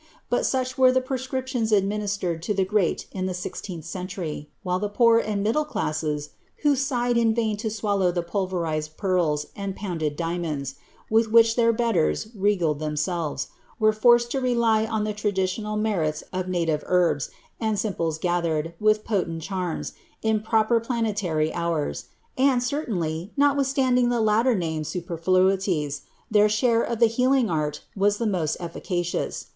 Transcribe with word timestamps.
Bui 0.31 0.41
such 0.43 0.79
were 0.79 0.91
die 0.91 0.99
pre 0.99 1.19
scriptions 1.19 1.71
administered 1.71 2.41
to 2.41 2.55
the 2.55 2.65
great 2.65 3.05
in 3.11 3.27
the 3.27 3.35
sixteenth 3.35 3.85
century, 3.85 4.49
while 4.63 4.79
the 4.79 4.89
poor 4.89 5.19
and 5.19 5.37
the 5.41 5.43
middle 5.43 5.63
classes, 5.63 6.31
who 6.63 6.75
sighed 6.75 7.17
in 7.19 7.35
vain 7.35 7.55
to 7.57 7.69
swallow 7.69 8.11
the 8.11 8.23
piiKe 8.23 8.49
rized 8.51 8.97
pearls 8.97 9.45
and 9.55 9.75
pounded 9.75 10.15
diamonds, 10.15 10.73
with 11.11 11.27
whicii 11.31 11.53
their 11.55 11.71
betters 11.71 12.25
rffjlfil 12.35 12.79
themselves, 12.79 13.49
were 13.79 13.93
forced 13.93 14.31
to 14.31 14.41
rely 14.41 14.87
on 14.87 15.03
the 15.03 15.13
Iradilional 15.13 15.77
merits 15.79 16.23
of 16.33 16.47
native 16.47 16.83
lierlf, 16.85 17.29
and 17.59 17.77
simples 17.77 18.17
gatiieretl, 18.17 18.73
wiih 18.81 19.03
potent 19.03 19.43
charms, 19.43 19.93
in 20.23 20.39
proper 20.39 20.81
planeiarv 20.81 21.51
hour*; 21.53 21.93
and 22.39 22.63
certainly, 22.63 23.33
nolwiihslanding 23.37 24.11
ihe 24.11 24.19
btter 24.23 24.57
named 24.57 24.87
superfluities, 24.87 26.01
their 26.31 26.47
sliare 26.47 26.83
of 26.83 26.97
the 26.97 27.05
healing 27.05 27.51
art 27.51 27.83
was 27.95 28.17
the 28.17 28.25
most 28.25 28.57
eflicacious. 28.59 29.45